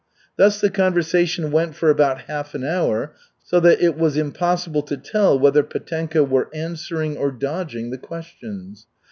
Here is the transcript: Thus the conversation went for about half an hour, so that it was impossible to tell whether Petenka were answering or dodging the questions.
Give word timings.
Thus 0.35 0.59
the 0.59 0.71
conversation 0.71 1.51
went 1.51 1.75
for 1.75 1.91
about 1.91 2.21
half 2.21 2.55
an 2.55 2.63
hour, 2.63 3.13
so 3.43 3.59
that 3.59 3.81
it 3.83 3.95
was 3.95 4.17
impossible 4.17 4.81
to 4.81 4.97
tell 4.97 5.37
whether 5.37 5.61
Petenka 5.61 6.23
were 6.23 6.49
answering 6.55 7.17
or 7.17 7.29
dodging 7.31 7.91
the 7.91 7.99
questions. 7.99 8.87